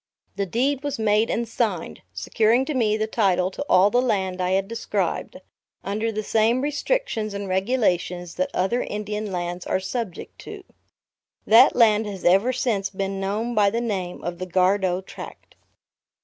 The 0.35 0.47
deed 0.47 0.81
was 0.83 0.97
made 0.97 1.29
and 1.29 1.47
signed, 1.47 2.01
securing 2.11 2.65
to 2.65 2.73
me 2.73 2.97
the 2.97 3.05
title 3.05 3.51
to 3.51 3.63
all 3.69 3.91
the 3.91 4.01
land 4.01 4.41
I 4.41 4.53
had 4.53 4.67
described; 4.67 5.39
under 5.83 6.11
the 6.11 6.23
same 6.23 6.61
restrictions 6.61 7.35
and 7.35 7.47
regulations 7.47 8.33
that 8.33 8.49
other 8.51 8.81
Indian 8.81 9.31
lands 9.31 9.67
are 9.67 9.79
subject 9.79 10.39
to. 10.39 10.63
That 11.45 11.75
land 11.75 12.07
has 12.07 12.25
ever 12.25 12.51
since 12.51 12.89
been 12.89 13.19
known 13.19 13.53
by 13.53 13.69
the 13.69 13.79
name 13.79 14.23
of 14.23 14.39
the 14.39 14.47
Gardow 14.47 15.05
Tract. 15.05 15.53